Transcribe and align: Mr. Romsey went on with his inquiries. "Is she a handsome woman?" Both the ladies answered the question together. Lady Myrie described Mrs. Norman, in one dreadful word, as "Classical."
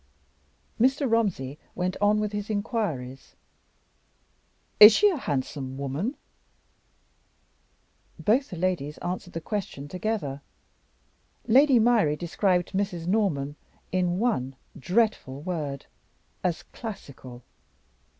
Mr. 0.79 1.07
Romsey 1.07 1.59
went 1.75 1.95
on 2.01 2.19
with 2.19 2.31
his 2.31 2.49
inquiries. 2.49 3.35
"Is 4.79 4.93
she 4.93 5.09
a 5.11 5.15
handsome 5.17 5.77
woman?" 5.77 6.17
Both 8.17 8.49
the 8.49 8.57
ladies 8.57 8.97
answered 8.97 9.33
the 9.33 9.41
question 9.41 9.87
together. 9.87 10.41
Lady 11.45 11.79
Myrie 11.79 12.17
described 12.17 12.71
Mrs. 12.71 13.05
Norman, 13.05 13.55
in 13.91 14.17
one 14.17 14.55
dreadful 14.79 15.43
word, 15.43 15.85
as 16.43 16.63
"Classical." 16.63 17.43